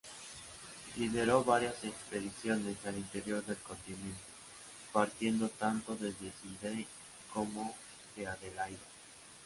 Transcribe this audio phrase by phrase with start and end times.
[0.97, 4.17] Lideró varias expediciones al interior del continente,
[4.91, 6.87] partiendo tanto desde Sídney
[7.31, 7.75] como
[8.15, 8.79] de Adelaida.